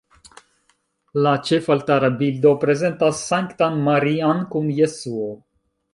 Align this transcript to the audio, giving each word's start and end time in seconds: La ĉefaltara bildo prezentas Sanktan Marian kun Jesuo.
La 1.27 1.33
ĉefaltara 1.49 2.09
bildo 2.21 2.53
prezentas 2.65 3.19
Sanktan 3.29 3.79
Marian 3.91 4.43
kun 4.55 4.73
Jesuo. 4.79 5.33